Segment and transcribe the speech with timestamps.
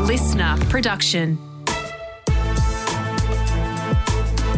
[0.00, 1.38] listener production.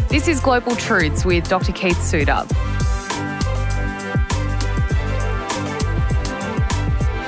[0.09, 1.71] This is Global Truths with Dr.
[1.71, 2.45] Keith Suter.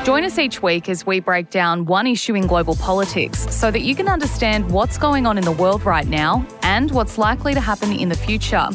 [0.05, 3.81] Join us each week as we break down one issue in global politics so that
[3.81, 7.59] you can understand what's going on in the world right now and what's likely to
[7.59, 8.69] happen in the future.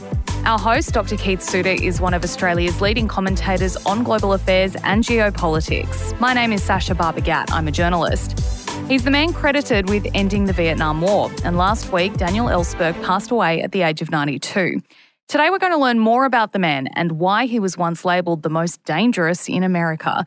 [0.44, 1.16] Our host, Dr.
[1.16, 6.18] Keith Suter, is one of Australia's leading commentators on global affairs and geopolitics.
[6.18, 7.52] My name is Sasha Barbagat.
[7.52, 8.59] I'm a journalist.
[8.90, 13.30] He's the man credited with ending the Vietnam War, and last week, Daniel Ellsberg passed
[13.30, 14.80] away at the age of 92.
[15.28, 18.42] Today, we're going to learn more about the man and why he was once labelled
[18.42, 20.26] the most dangerous in America.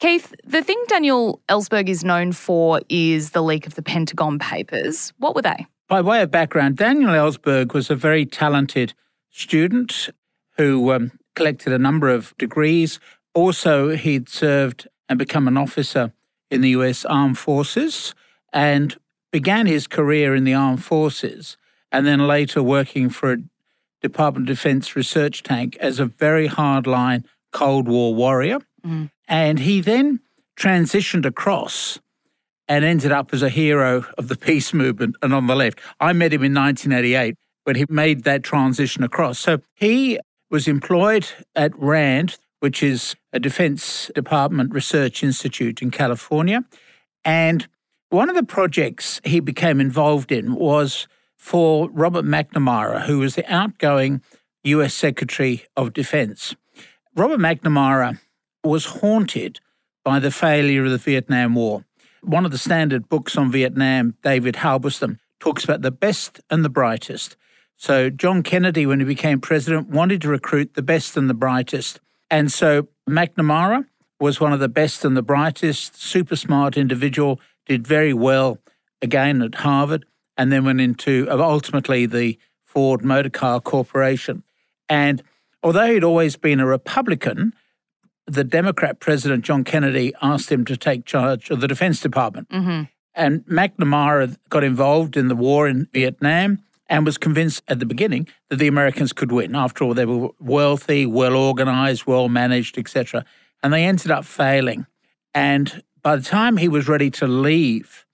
[0.00, 5.12] Keith, the thing Daniel Ellsberg is known for is the leak of the Pentagon Papers.
[5.18, 5.68] What were they?
[5.86, 8.92] By way of background, Daniel Ellsberg was a very talented
[9.30, 10.10] student
[10.56, 12.98] who um, collected a number of degrees.
[13.34, 16.12] Also, he'd served and become an officer
[16.50, 18.14] in the US Armed Forces
[18.52, 18.96] and
[19.32, 21.56] began his career in the Armed Forces
[21.92, 23.38] and then later working for a
[24.00, 28.58] Department of Defense research tank as a very hardline Cold War warrior.
[28.84, 29.10] Mm.
[29.28, 30.20] And he then
[30.58, 31.98] transitioned across
[32.68, 35.80] and ended up as a hero of the peace movement and on the left.
[35.98, 37.34] I met him in 1988
[37.64, 39.38] when he made that transition across.
[39.38, 40.18] So he
[40.50, 46.64] was employed at RAND, which is a Defense Department Research Institute in California.
[47.24, 47.68] And
[48.08, 51.06] one of the projects he became involved in was
[51.36, 54.20] for Robert McNamara, who was the outgoing
[54.64, 56.54] US Secretary of Defense.
[57.14, 58.18] Robert McNamara
[58.62, 59.60] was haunted
[60.04, 61.84] by the failure of the Vietnam War.
[62.22, 66.68] One of the standard books on Vietnam, David Halberstam, talks about the best and the
[66.68, 67.36] brightest.
[67.76, 72.00] So, John Kennedy, when he became president, wanted to recruit the best and the brightest.
[72.30, 73.86] And so, McNamara
[74.18, 78.58] was one of the best and the brightest, super smart individual, did very well
[79.02, 80.04] again at Harvard,
[80.36, 84.42] and then went into uh, ultimately the Ford Motor Car Corporation.
[84.88, 85.22] And
[85.62, 87.52] although he'd always been a Republican,
[88.26, 92.48] the Democrat president, John Kennedy, asked him to take charge of the Defense Department.
[92.50, 92.82] Mm-hmm.
[93.14, 98.28] And McNamara got involved in the war in Vietnam and was convinced at the beginning
[98.50, 99.54] that the Americans could win.
[99.54, 103.24] After all, they were wealthy, well organized, well managed, etc.
[103.62, 104.86] And they ended up failing.
[105.32, 108.04] And by the time he was ready to leave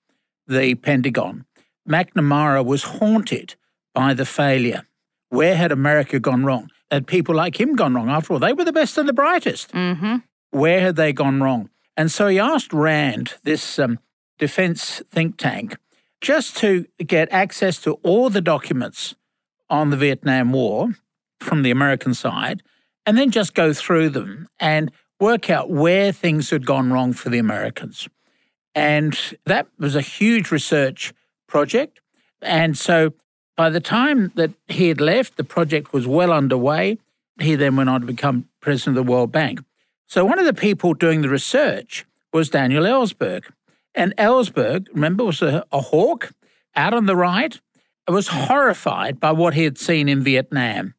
[0.47, 1.47] the Pentagon,
[1.89, 3.57] McNamara was haunted
[3.95, 4.87] by the failure.
[5.31, 6.71] Where had America gone wrong?
[6.91, 8.09] had people like him gone wrong?
[8.09, 9.73] After all, they were the best and the brightest.
[9.73, 10.17] Mm-hmm.
[10.51, 11.71] Where had they gone wrong?
[11.97, 13.99] And so he asked RAND, this um,
[14.39, 15.77] defense think tank,
[16.27, 19.15] just to get access to all the documents
[19.71, 20.89] on the Vietnam War
[21.39, 22.65] from the American side,
[23.07, 27.29] and then just go through them and work out where things had gone wrong for
[27.31, 28.09] the Americans.
[28.75, 31.15] And that was a huge research
[31.47, 32.01] project.
[32.43, 33.13] And so
[33.57, 36.99] by the time that he had left, the project was well underway.
[37.39, 39.61] He then went on to become president of the World Bank.
[40.09, 43.45] So one of the people doing the research was Daniel Ellsberg.
[43.97, 46.33] And Ellsberg, remember, was a, a hawk
[46.77, 47.59] out on the right,
[48.07, 50.95] was horrified by what he had seen in Vietnam.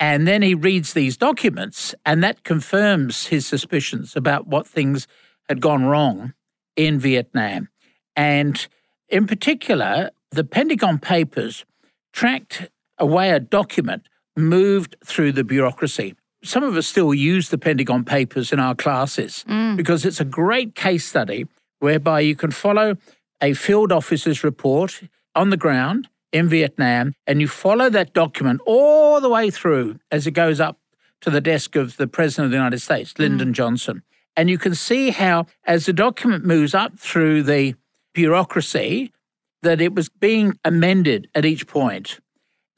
[0.00, 5.06] And then he reads these documents, and that confirms his suspicions about what things
[5.48, 6.34] had gone wrong
[6.76, 7.68] in Vietnam.
[8.16, 8.66] And
[9.08, 11.64] in particular, the Pentagon Papers
[12.12, 12.68] tracked
[12.98, 16.14] away a document moved through the bureaucracy.
[16.42, 19.76] Some of us still use the Pentagon Papers in our classes mm.
[19.76, 21.46] because it's a great case study
[21.84, 22.96] whereby you can follow
[23.42, 25.02] a field officer's report
[25.34, 30.26] on the ground in Vietnam and you follow that document all the way through as
[30.26, 30.78] it goes up
[31.20, 33.52] to the desk of the President of the United States, Lyndon mm.
[33.52, 34.02] Johnson.
[34.34, 37.74] And you can see how, as the document moves up through the
[38.14, 39.12] bureaucracy,
[39.60, 42.18] that it was being amended at each point.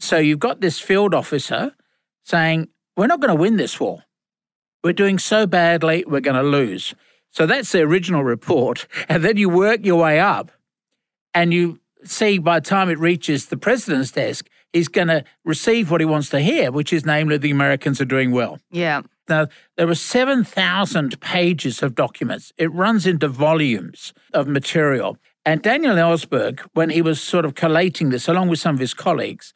[0.01, 1.77] So you've got this field officer
[2.25, 4.03] saying, We're not going to win this war.
[4.83, 6.93] We're doing so badly, we're going to lose.
[7.37, 8.87] So that's the original report.
[9.11, 10.51] And then you work your way up
[11.35, 15.91] and you see by the time it reaches the president's desk, he's going to receive
[15.91, 18.59] what he wants to hear, which is namely the Americans are doing well.
[18.71, 19.03] Yeah.
[19.29, 22.55] Now, there were 7,000 pages of documents.
[22.57, 25.19] It runs into volumes of material.
[25.45, 28.95] And Daniel Ellsberg, when he was sort of collating this along with some of his
[28.95, 29.53] colleagues,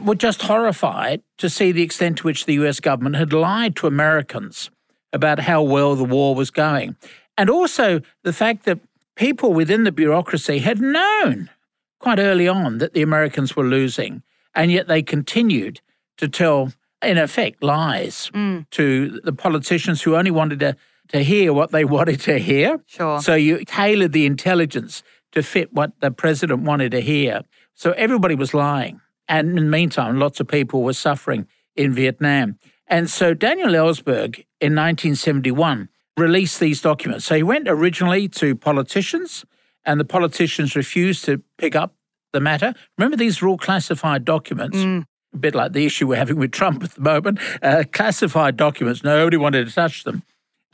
[0.00, 3.88] were just horrified to see the extent to which the US government had lied to
[3.88, 4.70] Americans
[5.12, 6.96] about how well the war was going.
[7.36, 8.80] And also the fact that
[9.16, 11.50] people within the bureaucracy had known
[11.98, 14.22] quite early on that the Americans were losing,
[14.54, 15.80] and yet they continued
[16.16, 16.72] to tell,
[17.02, 18.68] in effect, lies mm.
[18.70, 20.76] to the politicians who only wanted to,
[21.08, 22.80] to hear what they wanted to hear.
[22.86, 23.20] Sure.
[23.20, 25.02] So you tailored the intelligence
[25.32, 27.42] to fit what the president wanted to hear.
[27.74, 29.00] So everybody was lying.
[29.28, 31.46] And in the meantime, lots of people were suffering
[31.76, 32.58] in Vietnam.
[32.88, 37.26] And so Daniel Ellsberg in 1971 released these documents.
[37.26, 39.44] So he went originally to politicians,
[39.84, 41.94] and the politicians refused to pick up
[42.32, 42.74] the matter.
[42.96, 44.78] Remember, these were all classified documents.
[44.78, 45.04] Mm.
[45.34, 47.38] A bit like the issue we're having with Trump at the moment.
[47.62, 50.22] Uh, classified documents, nobody wanted to touch them.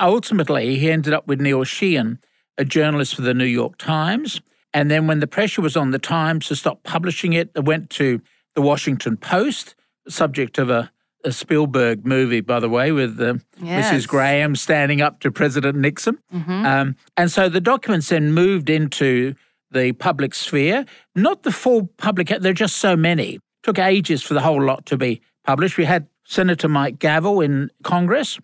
[0.00, 2.18] Ultimately, he ended up with Neil Sheehan,
[2.58, 4.40] a journalist for the New York Times.
[4.72, 7.90] And then, when the pressure was on the Times to stop publishing it, it went
[7.90, 8.20] to
[8.54, 9.74] the Washington Post,
[10.08, 10.90] subject of a,
[11.24, 13.92] a Spielberg movie, by the way, with uh, yes.
[13.92, 14.08] Mrs.
[14.08, 16.18] Graham standing up to President Nixon.
[16.32, 16.66] Mm-hmm.
[16.66, 19.34] Um, and so the documents then moved into
[19.70, 20.84] the public sphere.
[21.14, 23.34] Not the full public, there are just so many.
[23.34, 25.76] It took ages for the whole lot to be published.
[25.76, 28.38] We had Senator Mike Gravel in Congress,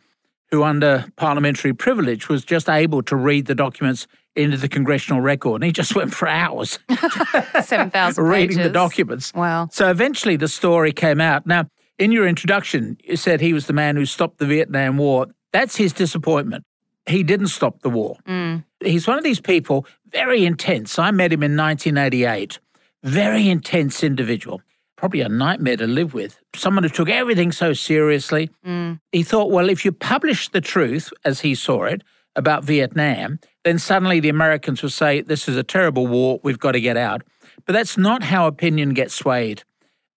[0.50, 4.06] who, under parliamentary privilege, was just able to read the documents
[4.36, 5.56] into the congressional record.
[5.56, 6.78] And he just went for hours
[7.62, 9.32] 7,000 reading the documents.
[9.34, 9.68] Wow.
[9.70, 11.46] So eventually the story came out.
[11.46, 11.66] Now,
[12.00, 15.26] in your introduction, you said he was the man who stopped the Vietnam War.
[15.52, 16.64] That's his disappointment.
[17.06, 18.16] He didn't stop the war.
[18.26, 18.64] Mm.
[18.80, 20.98] He's one of these people, very intense.
[20.98, 22.58] I met him in 1988.
[23.02, 24.62] Very intense individual.
[24.96, 26.38] Probably a nightmare to live with.
[26.54, 28.50] Someone who took everything so seriously.
[28.66, 29.00] Mm.
[29.12, 32.02] He thought, well, if you publish the truth as he saw it
[32.34, 36.72] about Vietnam, then suddenly the Americans will say, this is a terrible war, we've got
[36.72, 37.22] to get out.
[37.66, 39.64] But that's not how opinion gets swayed.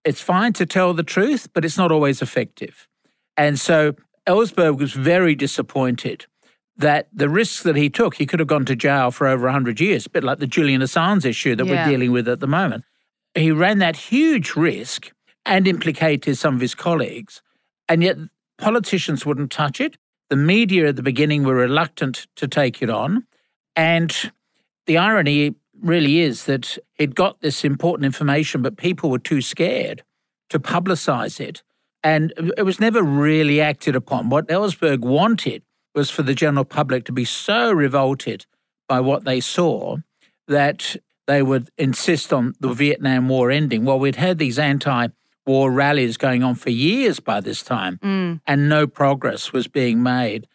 [0.06, 2.88] It's fine to tell the truth, but it's not always effective.
[3.38, 3.96] And so
[4.28, 6.26] Ellsberg was very disappointed
[6.78, 9.80] that the risks that he took, he could have gone to jail for over 100
[9.80, 11.86] years, a bit like the Julian Assange issue that yeah.
[11.86, 12.84] we're dealing with at the moment.
[13.36, 15.12] He ran that huge risk
[15.46, 17.42] and implicated some of his colleagues,
[17.88, 18.18] and yet
[18.58, 19.98] politicians wouldn't touch it.
[20.30, 23.26] The media at the beginning were reluctant to take it on.
[23.76, 24.32] And
[24.86, 30.04] the irony really is that he'd got this important information, but people were too scared
[30.50, 31.64] to publicize it.
[32.04, 34.30] And it was never really acted upon.
[34.30, 35.64] What Ellsberg wanted
[35.96, 38.46] was for the general public to be so revolted
[38.88, 39.98] by what they saw
[40.48, 40.96] that
[41.28, 43.86] they would insist on the Vietnam War ending.
[43.86, 45.08] Well, we'd had these anti
[45.46, 48.42] war rallies going on for years by this time, mm.
[48.48, 50.48] and no progress was being made.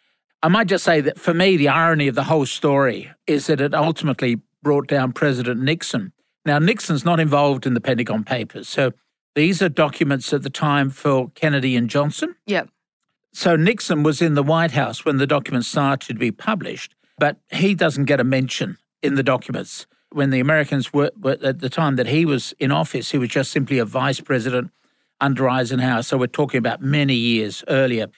[0.43, 3.61] I might just say that for me, the irony of the whole story is that
[3.61, 6.13] it ultimately brought down President Nixon.
[6.45, 8.69] Now, Nixon's not involved in the Pentagon Papers.
[8.69, 8.93] So
[9.35, 12.35] these are documents at the time for Kennedy and Johnson.
[12.47, 12.71] Yep.
[13.33, 17.37] So Nixon was in the White House when the documents started to be published, but
[17.51, 19.87] he doesn't get a mention in the documents.
[20.11, 23.29] When the Americans were, were at the time that he was in office, he was
[23.29, 24.71] just simply a vice president
[25.21, 26.03] under Eisenhower.
[26.03, 28.09] So we're talking about many years earlier.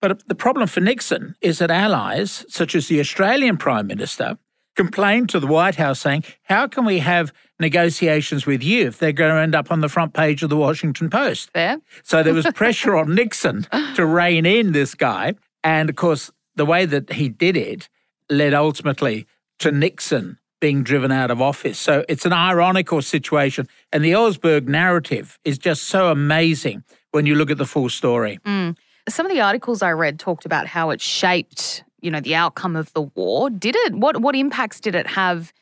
[0.00, 4.38] But the problem for Nixon is that allies, such as the Australian Prime Minister,
[4.78, 9.12] complained to the White House saying, How can we have negotiations with you if they're
[9.12, 11.50] going to end up on the front page of the Washington Post?
[11.50, 11.78] Fair.
[12.04, 13.66] So there was pressure on Nixon
[13.96, 15.34] to rein in this guy.
[15.64, 17.88] And of course, the way that he did it
[18.30, 19.26] led ultimately
[19.58, 21.78] to Nixon being driven out of office.
[21.78, 23.68] So it's an ironical situation.
[23.92, 28.38] And the Ellsberg narrative is just so amazing when you look at the full story.
[28.46, 28.76] Mm.
[29.08, 32.76] Some of the articles I read talked about how it shaped you know the outcome
[32.76, 33.50] of the war.
[33.50, 35.52] Did it what what impacts did it have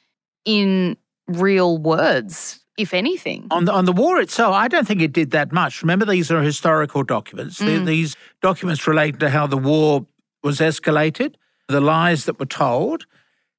[0.45, 3.47] in real words if anything?
[3.51, 5.83] On the, on the war itself i don't think it did that much.
[5.83, 7.61] Remember these are historical documents.
[7.61, 7.87] Mm.
[7.87, 10.07] these documents relate to how the war
[10.43, 11.35] was escalated
[11.69, 13.07] the lies that were told.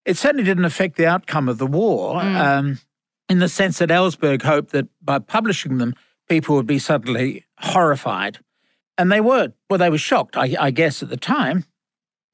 [0.06, 2.36] It certainly didn't affect the outcome of the war mm.
[2.36, 2.80] um,
[3.28, 5.94] in the sense that ellsberg hoped that by publishing them
[6.30, 8.40] people would be suddenly horrified.
[8.98, 11.66] And they were well they were shocked I, I guess at the time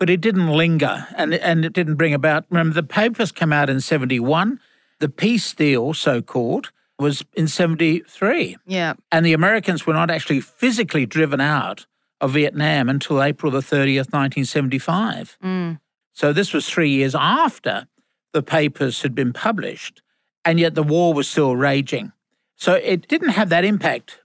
[0.04, 2.44] but it didn't linger and, and it didn't bring about.
[2.50, 4.60] Remember, the papers came out in 71.
[5.00, 8.58] The peace deal, so called, was in 73.
[8.66, 8.96] Yeah.
[9.14, 11.86] And the Americans were not actually physically driven out
[12.20, 15.38] of Vietnam until April the 30th, 1975.
[15.42, 15.80] Mm.
[16.12, 17.88] So this was three years after
[18.34, 20.02] the papers had been published,
[20.44, 22.12] and yet the war was still raging.
[22.58, 24.20] So it didn't have that impact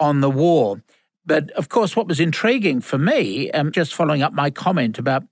[0.00, 0.82] on the war.
[1.24, 5.24] But of course, what was intriguing for me, um, just following up my comment about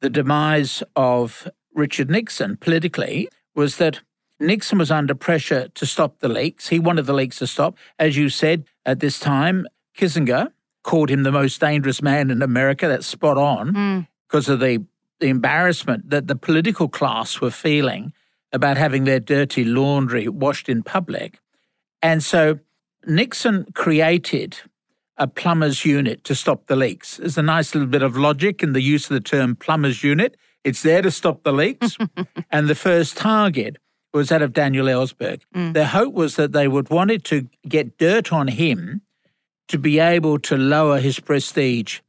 [0.00, 4.00] the demise of Richard Nixon politically, was that
[4.38, 6.68] Nixon was under pressure to stop the leaks.
[6.68, 7.76] He wanted the leaks to stop.
[7.98, 9.66] As you said, at this time,
[9.96, 10.52] Kissinger
[10.82, 12.86] called him the most dangerous man in America.
[12.86, 14.06] That's spot on mm.
[14.28, 14.84] because of the,
[15.20, 18.12] the embarrassment that the political class were feeling
[18.52, 21.40] about having their dirty laundry washed in public.
[22.02, 22.58] And so
[23.06, 24.58] Nixon created
[25.18, 27.16] a plumber's unit to stop the leaks.
[27.16, 30.36] There's a nice little bit of logic in the use of the term plumber's unit.
[30.64, 31.96] It's there to stop the leaks.
[32.50, 33.78] and the first target
[34.12, 35.42] was that of Daniel Ellsberg.
[35.54, 35.74] Mm.
[35.74, 39.02] Their hope was that they would wanted to get dirt on him
[39.68, 42.00] to be able to lower his prestige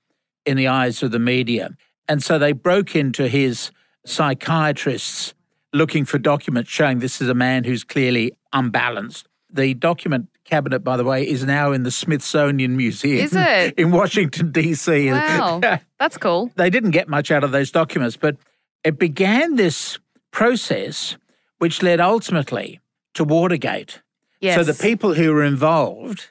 [0.45, 1.71] in the eyes of the media.
[2.07, 3.71] And so they broke into his
[4.05, 5.33] psychiatrists
[5.73, 9.27] looking for documents showing this is a man who's clearly unbalanced.
[9.51, 13.73] The document cabinet, by the way, is now in the Smithsonian Museum Is it?
[13.77, 15.11] in Washington, D.C.
[15.11, 15.59] Wow.
[15.99, 16.51] That's cool.
[16.55, 18.37] they didn't get much out of those documents, but
[18.83, 19.99] it began this
[20.31, 21.17] process
[21.59, 22.79] which led ultimately
[23.13, 24.01] to Watergate.
[24.39, 24.55] Yes.
[24.55, 26.29] So the people who were involved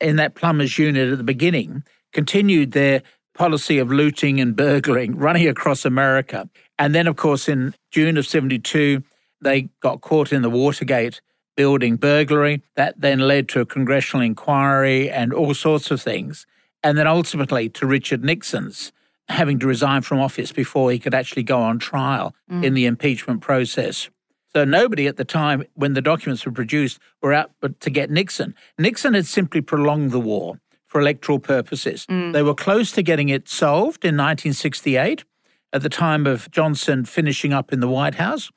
[0.00, 3.02] in that plumbers unit at the beginning continued their
[3.34, 6.48] policy of looting and burgling running across America.
[6.78, 9.02] And then, of course, in June of 72,
[9.40, 11.20] they got caught in the Watergate
[11.56, 12.62] building burglary.
[12.76, 16.46] That then led to a congressional inquiry and all sorts of things.
[16.82, 18.92] And then ultimately to Richard Nixon's
[19.28, 22.64] having to resign from office before he could actually go on trial mm.
[22.64, 24.10] in the impeachment process.
[24.54, 28.10] So nobody at the time, when the documents were produced, were out but to get
[28.10, 28.54] Nixon.
[28.78, 32.06] Nixon had simply prolonged the war for electoral purposes.
[32.06, 32.32] Mm.
[32.34, 35.24] They were close to getting it solved in 1968
[35.72, 38.50] at the time of Johnson finishing up in the White House.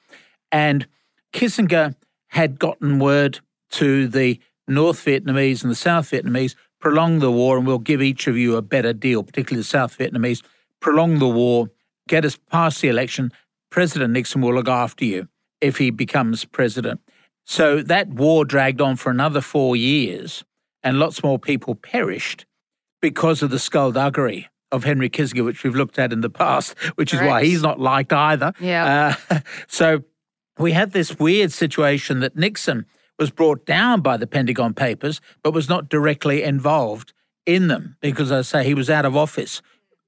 [0.51, 0.85] And
[1.31, 1.95] Kissinger
[2.35, 3.39] had gotten word
[3.71, 8.27] to the North Vietnamese and the South Vietnamese prolong the war and we'll give each
[8.27, 10.43] of you a better deal, particularly the South Vietnamese.
[10.81, 11.69] Prolong the war,
[12.09, 13.31] get us past the election.
[13.71, 15.29] President Nixon will look after you
[15.61, 16.99] if he becomes president.
[17.45, 20.43] So that war dragged on for another four years,
[20.83, 22.45] and lots more people perished
[23.01, 27.13] because of the skullduggery of Henry Kissinger, which we've looked at in the past, which
[27.13, 28.51] is why he's not liked either.
[28.59, 29.15] Yeah.
[29.29, 30.03] Uh, so
[30.57, 32.85] we had this weird situation that Nixon
[33.17, 37.13] was brought down by the Pentagon Papers, but was not directly involved
[37.45, 39.61] in them because, as I say, he was out of office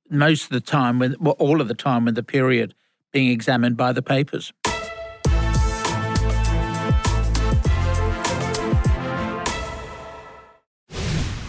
[0.09, 2.73] most of the time, when well, all of the time, when the period
[3.11, 4.53] being examined by the papers.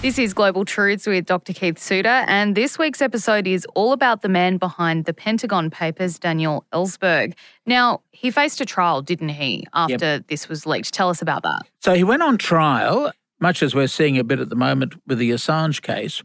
[0.09, 1.53] This is Global Truths with Dr.
[1.53, 6.19] Keith Suter, and this week's episode is all about the man behind the Pentagon Papers,
[6.19, 7.35] Daniel Ellsberg.
[7.67, 10.95] Now, he faced a trial, didn't he, after this was leaked?
[10.95, 11.61] Tell us about that.
[11.81, 15.19] So he went on trial, much as we're seeing a bit at the moment with
[15.19, 16.23] the Assange case.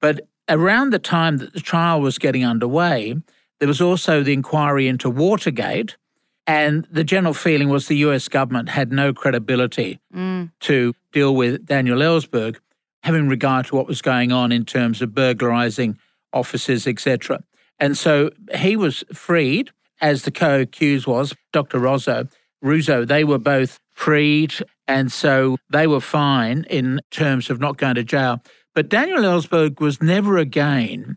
[0.00, 3.16] But around the time that the trial was getting underway,
[3.58, 5.98] there was also the inquiry into Watergate.
[6.46, 10.50] And the general feeling was the US government had no credibility mm.
[10.60, 12.56] to deal with Daniel Ellsberg,
[13.06, 15.96] having regard to what was going on in terms of burglarizing
[16.32, 17.40] offices, etc.
[17.78, 19.70] And so he was freed,
[20.00, 21.78] as the co accused was, Dr.
[21.78, 22.26] Rosso,
[22.60, 23.04] Russo.
[23.04, 24.54] They were both freed,
[24.88, 28.42] and so they were fine in terms of not going to jail.
[28.74, 31.16] But Daniel Ellsberg was never again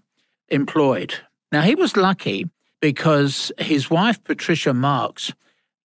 [0.50, 1.15] employed.
[1.51, 2.46] Now, he was lucky
[2.81, 5.34] because his wife, Patricia Marx,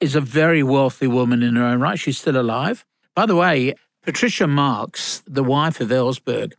[0.01, 1.99] is a very wealthy woman in her own right.
[1.99, 2.85] She's still alive.
[3.17, 6.53] By the way, Patricia Marx, the wife of Ellsberg,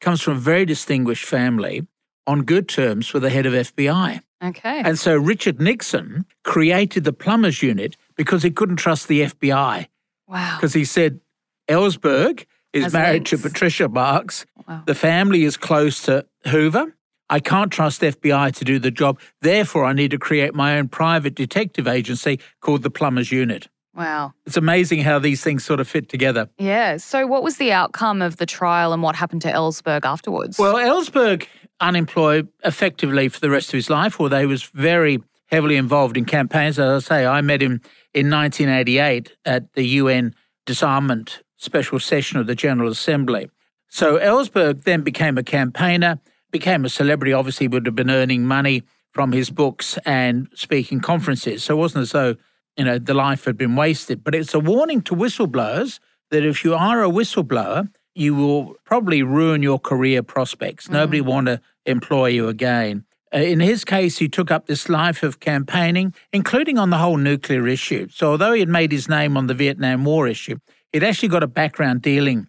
[0.00, 1.86] comes from a very distinguished family
[2.26, 4.20] on good terms with the head of FBI.
[4.42, 4.82] Okay.
[4.84, 9.88] And so Richard Nixon created the plumbers unit because he couldn't trust the FBI
[10.28, 10.56] wow.
[10.56, 11.20] because he said
[11.68, 13.38] Ellsberg is Has married to.
[13.38, 14.46] Patricia Marx.
[14.68, 14.82] Wow.
[14.86, 16.94] The family is close to Hoover.
[17.30, 19.20] I can't trust FBI to do the job.
[19.42, 23.68] Therefore, I need to create my own private detective agency called the Plumbers Unit.
[23.98, 24.32] Wow.
[24.46, 26.48] It's amazing how these things sort of fit together.
[26.56, 26.98] Yeah.
[26.98, 30.56] So, what was the outcome of the trial and what happened to Ellsberg afterwards?
[30.56, 31.48] Well, Ellsberg
[31.80, 36.24] unemployed effectively for the rest of his life, although he was very heavily involved in
[36.24, 36.78] campaigns.
[36.78, 37.80] As I say, I met him
[38.14, 40.32] in 1988 at the UN
[40.64, 43.50] disarmament special session of the General Assembly.
[43.88, 46.20] So Ellsberg then became a campaigner,
[46.52, 51.64] became a celebrity, obviously would have been earning money from his books and speaking conferences.
[51.64, 52.36] So it wasn't as though,
[52.78, 54.24] you know, the life had been wasted.
[54.24, 55.98] But it's a warning to whistleblowers
[56.30, 60.88] that if you are a whistleblower, you will probably ruin your career prospects.
[60.88, 63.04] Nobody want to employ you again.
[63.34, 67.16] Uh, in his case, he took up this life of campaigning, including on the whole
[67.16, 68.08] nuclear issue.
[68.10, 70.58] So, although he had made his name on the Vietnam War issue,
[70.92, 72.48] he'd actually got a background dealing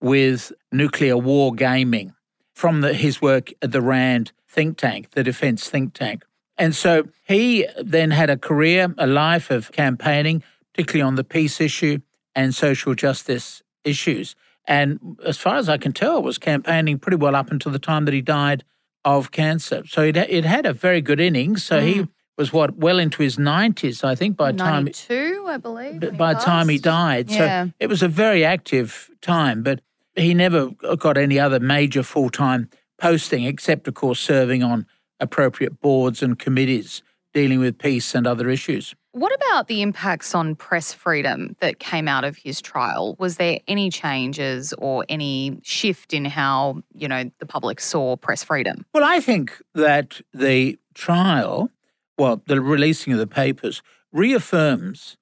[0.00, 2.14] with nuclear war gaming
[2.54, 6.24] from the, his work at the RAND think tank, the defense think tank.
[6.58, 11.60] And so he then had a career, a life of campaigning, particularly on the peace
[11.60, 12.00] issue
[12.34, 14.34] and social justice issues.
[14.66, 18.04] And as far as I can tell, was campaigning pretty well up until the time
[18.04, 18.64] that he died
[19.04, 19.82] of cancer.
[19.86, 21.64] So it, it had a very good innings.
[21.64, 22.08] So he mm.
[22.36, 26.18] was what well into his nineties, I think, by time 92, I believe.
[26.18, 27.30] by the time he died.
[27.30, 27.64] Yeah.
[27.66, 29.80] So it was a very active time, but
[30.14, 34.86] he never got any other major full time posting except, of course, serving on
[35.20, 37.02] appropriate boards and committees
[37.34, 38.94] dealing with peace and other issues.
[39.12, 43.16] What about the impacts on press freedom that came out of his trial?
[43.18, 48.44] Was there any changes or any shift in how, you know, the public saw press
[48.44, 48.84] freedom?
[48.94, 51.70] Well, I think that the trial,
[52.16, 53.82] well, the releasing of the papers,
[54.12, 55.16] reaffirms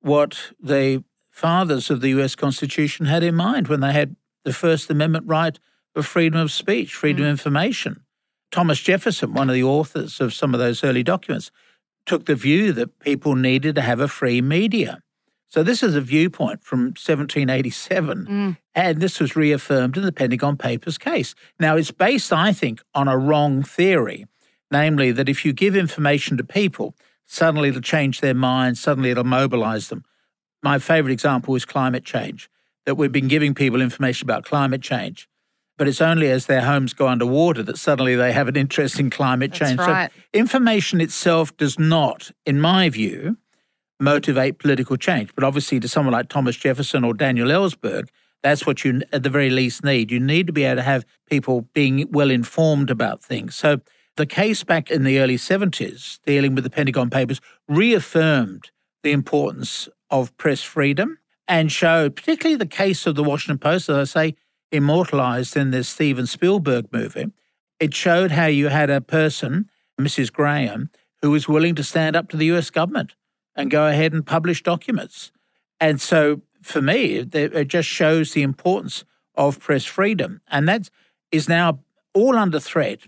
[0.00, 4.90] what the fathers of the US Constitution had in mind when they had the First
[4.90, 5.58] Amendment right
[5.94, 7.26] of freedom of speech, freedom mm.
[7.26, 8.04] of information.
[8.50, 11.50] Thomas Jefferson, one of the authors of some of those early documents,
[12.06, 15.00] took the view that people needed to have a free media.
[15.48, 18.56] So this is a viewpoint from 1787, mm.
[18.74, 21.34] and this was reaffirmed in the Pentagon Papers case.
[21.58, 24.26] Now, it's based, I think, on a wrong theory,
[24.70, 26.94] namely that if you give information to people,
[27.26, 30.04] suddenly it'll change their minds, suddenly it'll mobilize them.
[30.62, 32.48] My favorite example is climate change,
[32.86, 35.28] that we've been giving people information about climate change
[35.80, 39.08] but it's only as their homes go underwater that suddenly they have an interest in
[39.08, 39.78] climate change.
[39.78, 40.12] Right.
[40.12, 43.38] So information itself does not, in my view,
[43.98, 45.34] motivate political change.
[45.34, 48.08] But obviously, to someone like Thomas Jefferson or Daniel Ellsberg,
[48.42, 50.10] that's what you at the very least need.
[50.10, 53.56] You need to be able to have people being well informed about things.
[53.56, 53.80] So
[54.18, 58.70] the case back in the early 70s, dealing with the Pentagon Papers, reaffirmed
[59.02, 61.16] the importance of press freedom
[61.48, 64.36] and showed, particularly the case of the Washington Post, as I say,
[64.72, 67.30] immortalized in this Steven Spielberg movie.
[67.78, 70.32] It showed how you had a person, Mrs.
[70.32, 70.90] Graham,
[71.22, 73.14] who was willing to stand up to the US government
[73.54, 75.32] and go ahead and publish documents.
[75.80, 80.40] And so for me, it just shows the importance of press freedom.
[80.48, 80.90] And that
[81.32, 81.80] is now
[82.12, 83.00] all under threat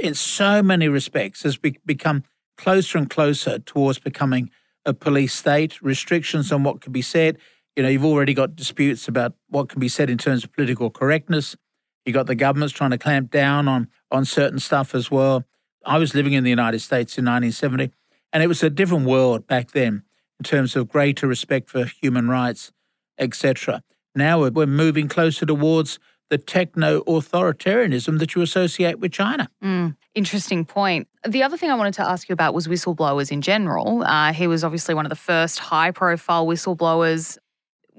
[0.00, 2.24] in so many respects, has become
[2.56, 4.50] closer and closer towards becoming
[4.86, 7.36] a police state, restrictions on what can be said.
[7.80, 10.90] You know, you've already got disputes about what can be said in terms of political
[10.90, 11.56] correctness.
[12.04, 15.44] You've got the governments trying to clamp down on, on certain stuff as well.
[15.86, 17.90] I was living in the United States in 1970,
[18.34, 20.02] and it was a different world back then
[20.38, 22.70] in terms of greater respect for human rights,
[23.18, 23.82] etc.
[24.14, 29.48] Now we're moving closer towards the techno authoritarianism that you associate with China.
[29.64, 31.08] Mm, interesting point.
[31.26, 34.02] The other thing I wanted to ask you about was whistleblowers in general.
[34.02, 37.38] Uh, he was obviously one of the first high profile whistleblowers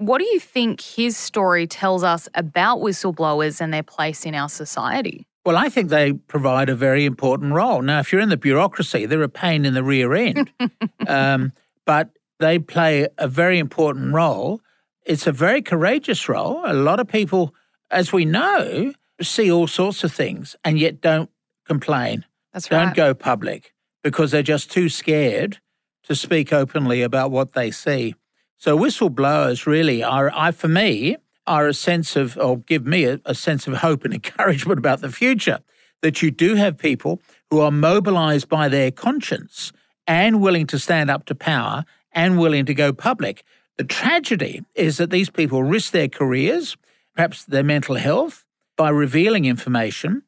[0.01, 4.49] what do you think his story tells us about whistleblowers and their place in our
[4.49, 5.27] society?
[5.45, 7.81] Well, I think they provide a very important role.
[7.81, 10.51] Now, if you're in the bureaucracy, they're a pain in the rear end,
[11.07, 11.53] um,
[11.85, 12.09] but
[12.39, 14.61] they play a very important role.
[15.05, 16.61] It's a very courageous role.
[16.65, 17.53] A lot of people,
[17.91, 21.29] as we know, see all sorts of things and yet don't
[21.65, 22.25] complain.
[22.53, 22.95] That's don't right.
[22.95, 25.59] go public because they're just too scared
[26.03, 28.15] to speak openly about what they see.
[28.61, 33.19] So whistleblowers really are, I for me, are a sense of, or give me a,
[33.25, 35.61] a sense of hope and encouragement about the future.
[36.03, 39.71] That you do have people who are mobilized by their conscience
[40.05, 43.43] and willing to stand up to power and willing to go public.
[43.79, 46.77] The tragedy is that these people risk their careers,
[47.15, 48.45] perhaps their mental health,
[48.77, 50.21] by revealing information,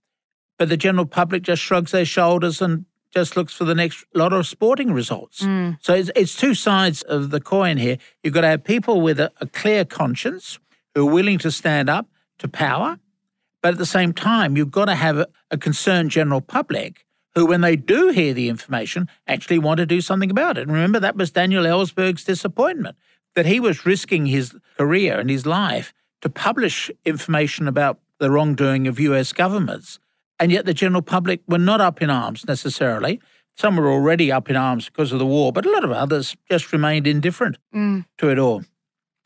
[0.58, 4.34] but the general public just shrugs their shoulders and just looks for the next lot
[4.34, 5.42] of sporting results.
[5.42, 5.78] Mm.
[5.82, 7.98] So it's, it's two sides of the coin here.
[8.24, 10.60] You've got to have people with a, a clear conscience
[10.96, 12.08] who are willing to stand up
[12.40, 12.98] to power,
[13.62, 17.46] but at the same time, you've got to have a, a concerned general public who,
[17.46, 20.64] when they do hear the information, actually want to do something about it.
[20.64, 22.96] And remember, that was Daniel Ellsberg's disappointment
[23.36, 28.88] that he was risking his career and his life to publish information about the wrongdoing
[28.88, 30.00] of US governments
[30.40, 33.22] and yet the general public were not up in arms necessarily.
[33.56, 36.36] Some were already up in arms because of the war, but a lot of others
[36.50, 38.06] just remained indifferent mm.
[38.18, 38.64] to it all.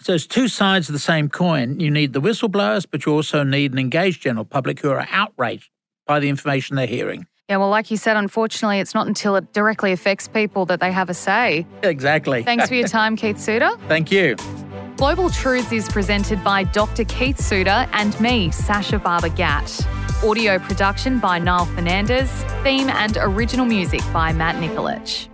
[0.02, 1.80] So it's two sides of the same coin.
[1.80, 5.70] You need the whistleblowers, but you also need an engaged general public who are outraged
[6.06, 7.26] by the information they're hearing.
[7.50, 10.92] Yeah, well, like you said, unfortunately, it's not until it directly affects people that they
[10.92, 11.66] have a say.
[11.82, 12.44] Exactly.
[12.44, 13.72] Thanks for your time, Keith Suter.
[13.88, 14.36] Thank you.
[14.98, 17.06] Global Truths is presented by Dr.
[17.06, 19.88] Keith Suter and me, Sasha Barber Gatt.
[20.24, 22.28] Audio production by Niall Fernandez.
[22.64, 25.30] Theme and original music by Matt Nikolic.